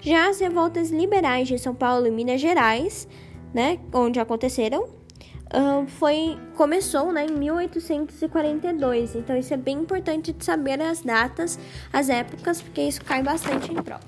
Já 0.00 0.28
as 0.28 0.40
revoltas 0.40 0.90
liberais 0.90 1.48
de 1.48 1.58
São 1.58 1.74
Paulo 1.74 2.06
e 2.06 2.10
Minas 2.10 2.40
Gerais, 2.40 3.06
né, 3.52 3.78
onde 3.92 4.18
aconteceram, 4.18 4.88
foi 5.98 6.38
começou, 6.56 7.12
né, 7.12 7.26
em 7.26 7.32
1842. 7.32 9.16
Então 9.16 9.36
isso 9.36 9.52
é 9.52 9.56
bem 9.56 9.78
importante 9.78 10.32
de 10.32 10.44
saber 10.44 10.80
as 10.80 11.02
datas, 11.02 11.58
as 11.92 12.08
épocas, 12.08 12.62
porque 12.62 12.82
isso 12.82 13.04
cai 13.04 13.20
bastante 13.22 13.72
em 13.72 13.82
prova. 13.82 14.04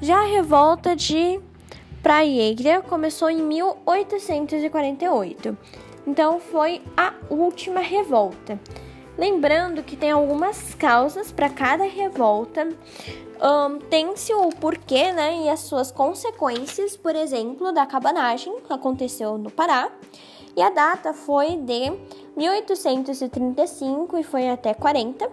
Já 0.00 0.20
a 0.20 0.26
revolta 0.26 0.94
de 0.94 1.40
Praieira 2.02 2.82
começou 2.82 3.30
em 3.30 3.42
1848. 3.42 5.56
Então 6.06 6.38
foi 6.38 6.82
a 6.96 7.14
última 7.30 7.80
revolta. 7.80 8.60
Lembrando 9.18 9.82
que 9.82 9.96
tem 9.96 10.10
algumas 10.10 10.74
causas 10.74 11.32
para 11.32 11.48
cada 11.48 11.84
revolta. 11.84 12.68
Um, 13.42 13.78
Tem-se 13.78 14.32
o 14.32 14.48
porquê 14.48 15.12
né, 15.12 15.42
e 15.44 15.48
as 15.48 15.60
suas 15.60 15.90
consequências, 15.90 16.96
por 16.96 17.14
exemplo, 17.14 17.72
da 17.72 17.84
cabanagem, 17.84 18.60
que 18.60 18.72
aconteceu 18.72 19.36
no 19.36 19.50
Pará. 19.50 19.90
E 20.56 20.62
a 20.62 20.70
data 20.70 21.12
foi 21.12 21.56
de 21.56 21.92
1835 22.34 24.16
e 24.18 24.22
foi 24.22 24.48
até 24.48 24.72
40. 24.72 25.30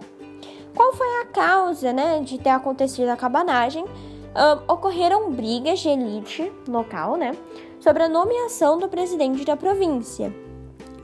Qual 0.76 0.92
foi 0.92 1.22
a 1.22 1.26
causa 1.26 1.92
né, 1.92 2.20
de 2.20 2.38
ter 2.38 2.50
acontecido 2.50 3.08
a 3.08 3.16
cabanagem? 3.16 3.84
Um, 3.84 4.72
ocorreram 4.72 5.30
brigas 5.30 5.78
de 5.78 5.88
elite 5.88 6.52
local 6.68 7.16
né, 7.16 7.32
sobre 7.80 8.02
a 8.02 8.08
nomeação 8.08 8.78
do 8.78 8.88
presidente 8.88 9.44
da 9.44 9.56
província. 9.56 10.43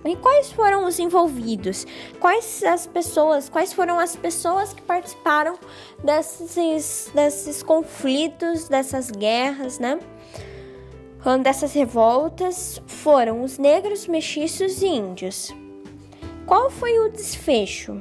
E 0.05 0.17
quais 0.17 0.51
foram 0.51 0.87
os 0.87 0.99
envolvidos? 0.99 1.87
Quais 2.19 2.63
as 2.63 2.87
pessoas, 2.87 3.49
quais 3.49 3.73
foram 3.73 3.99
as 3.99 4.17
pessoas 4.17 4.73
que 4.73 4.81
participaram 4.81 5.59
desses, 6.03 7.11
desses 7.15 7.63
conflitos, 7.63 8.69
dessas 8.69 9.11
guerras, 9.11 9.79
né? 9.79 9.99
Dessas 11.43 11.75
revoltas 11.75 12.81
foram 12.87 13.43
os 13.43 13.59
negros, 13.59 14.07
mestiços 14.07 14.81
e 14.81 14.87
índios. 14.87 15.55
Qual 16.47 16.71
foi 16.71 16.99
o 16.99 17.11
desfecho? 17.11 18.01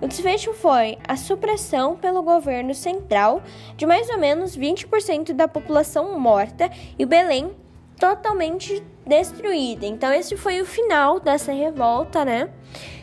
O 0.00 0.08
desfecho 0.08 0.54
foi 0.54 0.96
a 1.06 1.16
supressão 1.16 1.94
pelo 1.96 2.22
governo 2.22 2.74
central 2.74 3.42
de 3.76 3.84
mais 3.84 4.08
ou 4.08 4.16
menos 4.16 4.56
20% 4.56 5.34
da 5.34 5.46
população 5.46 6.18
morta 6.18 6.70
e 6.98 7.04
Belém 7.04 7.50
totalmente 7.98 8.82
destruída. 9.08 9.86
Então, 9.86 10.12
esse 10.12 10.36
foi 10.36 10.60
o 10.60 10.66
final 10.66 11.18
dessa 11.18 11.52
revolta, 11.52 12.24
né? 12.24 12.50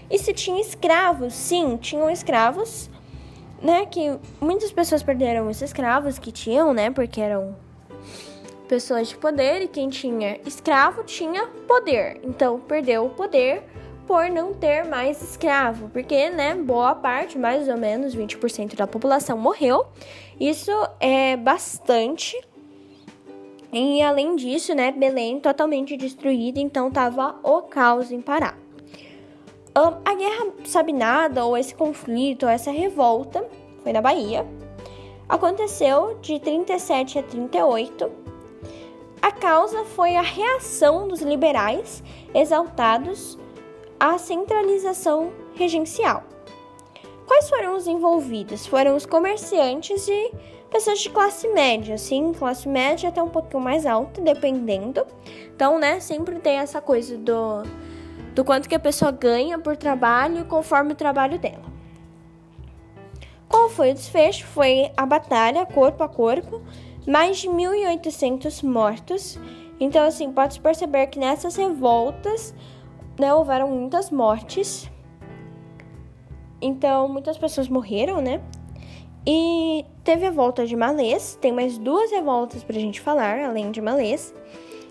E 0.10 0.20
se 0.20 0.34
tinha 0.34 0.62
escravos? 0.62 1.34
Sim, 1.34 1.78
tinham 1.78 2.10
escravos, 2.10 2.90
né? 3.62 3.86
Que 3.88 4.18
muitas 4.40 4.72
pessoas 4.72 5.02
perderam 5.02 5.50
os 5.50 5.62
escravos 5.62 6.20
que 6.20 6.32
tinham, 6.32 6.74
né? 6.74 6.92
Porque 6.92 7.20
eram 7.20 7.56
pessoas 8.68 9.10
de 9.10 9.18
poder 9.18 9.64
e 9.64 9.68
quem 9.68 9.90
tinha 9.90 10.40
escravo 10.46 11.04
tinha 11.04 11.48
poder. 11.68 12.20
Então, 12.24 12.60
perdeu 12.60 13.06
o 13.06 13.10
poder 13.10 13.64
por 14.08 14.30
não 14.30 14.54
ter 14.54 14.86
mais 14.86 15.22
escravo, 15.22 15.90
porque, 15.90 16.30
né, 16.30 16.54
boa 16.54 16.94
parte, 16.94 17.40
mais 17.40 17.68
ou 17.68 17.76
menos 17.76 18.16
20% 18.16 18.76
da 18.76 18.86
população 18.86 19.36
morreu. 19.36 19.86
Isso 20.40 20.72
é 21.00 21.36
bastante. 21.36 22.40
E 23.78 24.02
além 24.02 24.38
disso, 24.38 24.74
né, 24.74 24.90
Belém 24.94 25.38
totalmente 25.38 25.98
destruída, 25.98 26.62
então 26.62 26.90
tava 26.90 27.36
o 27.44 27.62
caos 27.64 28.10
em 28.10 28.22
Pará. 28.22 28.56
A 29.76 30.14
guerra 30.14 30.48
sabinada, 30.64 31.44
ou 31.44 31.58
esse 31.58 31.76
conflito, 31.76 32.44
ou 32.44 32.50
essa 32.50 32.72
revolta, 32.72 33.46
foi 33.84 33.92
na 33.92 34.02
Bahia. 34.02 34.48
Aconteceu 35.28 36.18
de 36.22 36.40
37 36.40 37.20
a 37.20 37.24
38. 37.24 38.10
A 39.22 39.30
causa 39.30 39.84
foi 39.84 40.16
a 40.16 40.22
reação 40.22 41.10
dos 41.10 41.20
liberais 41.22 42.02
exaltados 42.34 43.38
à 44.00 44.18
centralização 44.18 45.34
regencial. 45.54 46.24
Quais 47.28 47.50
foram 47.50 47.76
os 47.76 47.88
envolvidos? 47.88 48.66
Foram 48.66 48.96
os 48.96 49.06
comerciantes 49.06 50.08
e 50.08 50.32
pessoas 50.70 51.00
de 51.00 51.10
classe 51.10 51.48
média, 51.50 51.98
sim, 51.98 52.34
classe 52.34 52.68
média 52.68 53.10
até 53.10 53.22
um 53.22 53.30
pouquinho 53.30 53.62
mais 53.62 53.86
alta, 53.86 54.22
dependendo. 54.22 55.06
Então, 55.56 55.80
né, 55.80 56.00
sempre 56.00 56.40
tem 56.40 56.58
essa 56.58 56.82
coisa 56.82 57.18
do, 57.18 57.64
do 58.34 58.44
quanto 58.44 58.68
que 58.68 58.76
a 58.76 58.80
pessoa 58.80 59.12
ganha 59.12 59.58
por 59.58 59.78
trabalho 59.78 60.46
conforme 60.46 60.94
o 60.94 60.96
trabalho 60.96 61.40
dela. 61.40 61.64
Qual 63.48 63.70
foi 63.70 63.92
o 63.92 63.94
desfecho? 63.94 64.46
Foi 64.46 64.92
a 64.98 65.06
batalha 65.06 65.66
corpo 65.66 66.04
a 66.04 66.10
corpo, 66.10 66.62
mais 67.08 67.38
de 67.38 67.48
1.800 67.48 68.64
mortos. 68.64 69.40
Então, 69.80 70.06
assim, 70.06 70.32
pode-se 70.32 70.60
perceber 70.60 71.08
que 71.08 71.20
nessas 71.20 71.56
revoltas 71.56 72.54
né, 73.20 73.34
houveram 73.34 73.70
muitas 73.70 74.10
mortes. 74.10 74.90
Então, 76.62 77.08
muitas 77.08 77.38
pessoas 77.38 77.68
morreram, 77.68 78.22
né? 78.22 78.42
E 79.28 79.86
teve 80.04 80.26
a 80.26 80.32
volta 80.32 80.66
de 80.66 80.76
Malês. 80.76 81.38
Tem 81.42 81.52
mais 81.52 81.78
duas 81.78 82.12
revoltas 82.12 82.64
pra 82.64 82.80
gente 82.80 83.02
falar, 83.02 83.40
além 83.40 83.72
de 83.72 83.82
Malês. 83.82 84.34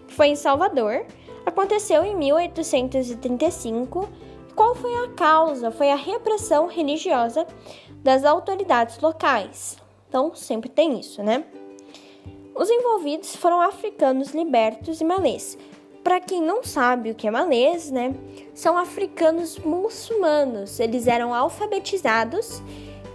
Foi 0.09 0.29
em 0.29 0.37
Salvador. 0.37 1.05
Aconteceu 1.47 2.05
em 2.05 2.16
1835. 2.16 4.09
Qual 4.57 4.75
foi 4.75 4.94
a 5.05 5.09
causa? 5.09 5.70
Foi 5.70 5.90
a 5.90 5.97
repressão 5.97 6.66
religiosa 6.66 7.47
das 8.03 8.25
autoridades 8.25 8.99
locais. 9.01 9.77
Então, 10.09 10.35
sempre 10.35 10.68
tem 10.68 10.99
isso, 10.99 11.23
né? 11.23 11.44
Os 12.55 12.70
envolvidos 12.70 13.35
foram 13.35 13.61
africanos 13.61 14.33
libertos 14.33 15.01
e 15.01 15.05
malês, 15.05 15.59
para 16.05 16.20
quem 16.20 16.40
não 16.40 16.62
sabe 16.62 17.11
o 17.11 17.14
que 17.14 17.27
é 17.27 17.31
malês, 17.31 17.90
né? 17.90 18.14
São 18.55 18.79
africanos 18.79 19.59
muçulmanos. 19.59 20.79
Eles 20.79 21.09
eram 21.09 21.35
alfabetizados 21.35 22.62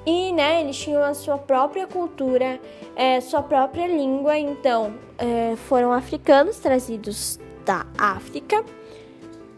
e, 0.10 0.34
né, 0.34 0.62
eles 0.62 0.76
tinham 0.76 1.04
a 1.04 1.13
sua 1.13 1.38
própria 1.38 1.86
cultura, 1.86 2.60
é, 2.95 3.22
sua 3.22 3.43
própria 3.43 3.88
língua. 3.88 4.38
Então, 4.38 4.95
é, 5.17 5.56
foram 5.56 5.93
africanos 5.93 6.58
trazidos 6.58 7.39
da 7.63 7.86
África. 7.95 8.65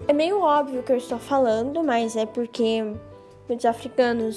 É 0.07 0.11
meio 0.11 0.41
óbvio 0.41 0.83
que 0.83 0.91
eu 0.91 0.97
estou 0.97 1.17
falando, 1.17 1.81
mas 1.83 2.17
é 2.17 2.25
porque 2.25 2.83
muitos 3.47 3.65
africanos 3.65 4.35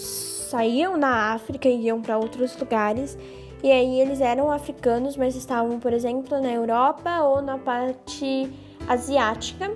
saíam 0.50 0.98
da 0.98 1.32
África 1.32 1.68
e 1.68 1.86
iam 1.86 2.00
para 2.00 2.16
outros 2.16 2.56
lugares. 2.56 3.18
E 3.60 3.72
aí 3.72 4.00
eles 4.00 4.20
eram 4.20 4.52
africanos, 4.52 5.16
mas 5.16 5.34
estavam, 5.34 5.80
por 5.80 5.92
exemplo, 5.92 6.40
na 6.40 6.52
Europa 6.52 7.22
ou 7.22 7.42
na 7.42 7.58
parte 7.58 8.52
asiática 8.86 9.74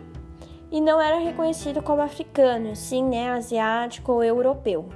e 0.70 0.80
não 0.80 1.00
era 1.00 1.18
reconhecido 1.18 1.82
como 1.82 2.02
africano, 2.02 2.76
sim, 2.76 3.02
né, 3.02 3.30
asiático 3.30 4.12
ou 4.12 4.22
europeu. 4.22 4.88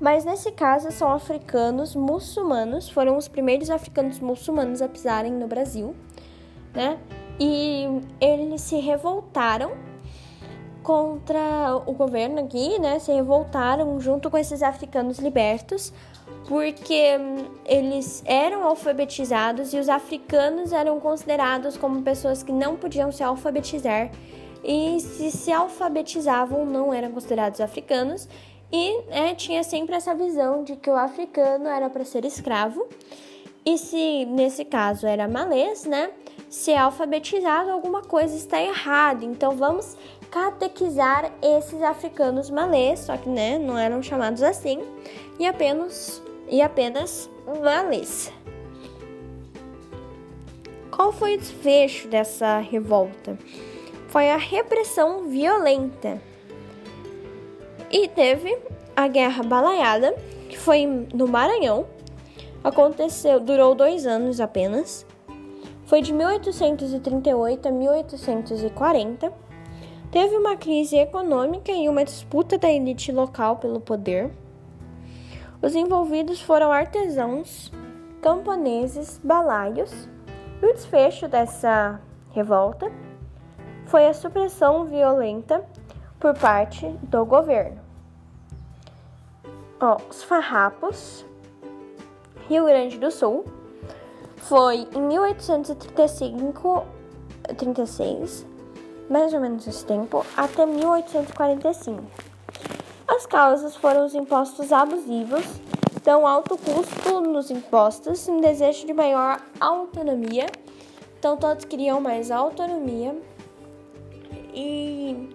Mas 0.00 0.24
nesse 0.24 0.52
caso 0.52 0.90
são 0.92 1.12
africanos 1.12 1.94
muçulmanos, 1.94 2.88
foram 2.88 3.16
os 3.16 3.26
primeiros 3.26 3.68
africanos 3.68 4.20
muçulmanos 4.20 4.80
a 4.80 4.88
pisarem 4.88 5.32
no 5.32 5.48
Brasil, 5.48 5.94
né? 6.72 6.98
E 7.40 7.86
eles 8.20 8.60
se 8.62 8.76
revoltaram 8.76 9.72
contra 10.82 11.76
o 11.84 11.92
governo 11.92 12.40
aqui, 12.40 12.78
né? 12.78 12.98
Se 12.98 13.12
revoltaram 13.12 13.98
junto 14.00 14.30
com 14.30 14.38
esses 14.38 14.62
africanos 14.62 15.18
libertos 15.18 15.92
porque 16.46 17.16
hum, 17.18 17.44
eles 17.66 18.22
eram 18.24 18.64
alfabetizados 18.64 19.72
e 19.74 19.78
os 19.78 19.88
africanos 19.88 20.72
eram 20.72 20.98
considerados 20.98 21.76
como 21.76 22.02
pessoas 22.02 22.42
que 22.42 22.52
não 22.52 22.76
podiam 22.76 23.12
se 23.12 23.22
alfabetizar 23.22 24.10
e 24.64 24.98
se 25.00 25.30
se 25.30 25.52
alfabetizavam 25.52 26.64
não 26.64 26.92
eram 26.92 27.12
considerados 27.12 27.60
africanos 27.60 28.28
e 28.72 29.02
né, 29.02 29.34
tinha 29.34 29.62
sempre 29.62 29.94
essa 29.94 30.14
visão 30.14 30.64
de 30.64 30.76
que 30.76 30.90
o 30.90 30.96
africano 30.96 31.68
era 31.68 31.88
para 31.88 32.04
ser 32.04 32.24
escravo 32.24 32.86
e 33.64 33.76
se 33.76 34.24
nesse 34.26 34.64
caso 34.64 35.06
era 35.06 35.28
malês, 35.28 35.84
né? 35.84 36.10
Se 36.48 36.70
é 36.70 36.78
alfabetizado, 36.78 37.70
alguma 37.70 38.02
coisa 38.02 38.34
está 38.34 38.60
errada. 38.60 39.24
Então 39.24 39.56
vamos 39.56 39.96
catequizar 40.30 41.32
esses 41.42 41.82
africanos 41.82 42.50
malês, 42.50 43.00
só 43.00 43.16
que 43.16 43.28
né, 43.28 43.58
não 43.58 43.76
eram 43.78 44.02
chamados 44.02 44.42
assim, 44.42 44.80
e 45.38 45.46
apenas 45.46 46.22
e 46.50 46.62
apenas 46.62 47.28
Valência. 47.62 48.32
Qual 50.90 51.12
foi 51.12 51.36
o 51.36 51.38
desfecho 51.38 52.08
dessa 52.08 52.58
revolta? 52.58 53.38
Foi 54.08 54.30
a 54.30 54.36
repressão 54.36 55.28
violenta. 55.28 56.20
E 57.90 58.06
teve 58.08 58.58
a 58.94 59.08
Guerra 59.08 59.42
Balaiada, 59.42 60.14
que 60.48 60.58
foi 60.58 60.86
no 61.14 61.26
Maranhão. 61.26 61.86
Aconteceu, 62.62 63.40
durou 63.40 63.74
dois 63.74 64.06
anos 64.06 64.40
apenas. 64.40 65.06
Foi 65.86 66.02
de 66.02 66.12
1838 66.12 67.66
a 67.66 67.70
1840. 67.70 69.32
Teve 70.10 70.36
uma 70.36 70.56
crise 70.56 70.96
econômica 70.96 71.72
e 71.72 71.88
uma 71.88 72.04
disputa 72.04 72.58
da 72.58 72.70
elite 72.70 73.10
local 73.10 73.56
pelo 73.56 73.80
poder. 73.80 74.30
Os 75.62 75.74
envolvidos 75.74 76.40
foram 76.40 76.70
artesãos, 76.70 77.72
camponeses, 78.20 79.18
balaios, 79.24 80.08
e 80.60 80.66
o 80.66 80.74
desfecho 80.74 81.26
dessa 81.26 82.00
revolta 82.32 82.92
foi 83.86 84.06
a 84.06 84.12
supressão 84.12 84.84
violenta 84.84 85.64
por 86.18 86.34
parte 86.34 86.86
do 87.02 87.24
governo. 87.24 87.80
Ó, 89.80 89.96
os 90.10 90.22
farrapos, 90.24 91.24
Rio 92.48 92.64
Grande 92.64 92.98
do 92.98 93.10
Sul, 93.10 93.44
foi 94.36 94.88
em 94.94 95.00
1835, 95.00 96.84
36, 97.56 98.46
mais 99.08 99.32
ou 99.32 99.40
menos 99.40 99.66
esse 99.66 99.84
tempo, 99.84 100.24
até 100.36 100.66
1845. 100.66 102.02
As 103.06 103.24
causas 103.24 103.76
foram 103.76 104.04
os 104.04 104.14
impostos 104.14 104.72
abusivos, 104.72 105.44
tão 106.02 106.26
alto 106.26 106.58
custo 106.58 107.20
nos 107.20 107.50
impostos, 107.50 108.28
um 108.28 108.40
desejo 108.40 108.86
de 108.86 108.92
maior 108.92 109.40
autonomia. 109.60 110.46
Então 111.18 111.36
todos 111.36 111.64
queriam 111.64 112.00
mais 112.00 112.30
autonomia. 112.30 113.16
E 114.52 115.28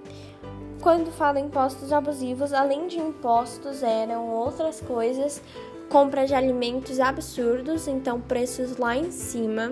quando 0.84 1.10
fala 1.13 1.39
impostos 1.39 1.93
abusivos, 1.93 2.52
além 2.52 2.88
de 2.88 3.00
impostos, 3.00 3.82
eram 3.82 4.30
outras 4.30 4.82
coisas, 4.82 5.41
compra 5.89 6.28
de 6.28 6.36
alimentos 6.36 7.00
absurdos, 7.00 7.88
então 7.88 8.19
preços 8.19 8.76
lá 8.76 8.93
em 8.96 9.10
cima. 9.10 9.72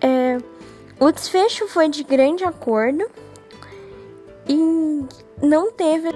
É, 0.00 0.38
o 0.98 1.12
desfecho 1.12 1.68
foi 1.68 1.90
de 1.90 2.02
grande 2.02 2.44
acordo 2.44 3.04
e 4.48 5.04
não 5.42 5.70
teve 5.70 6.08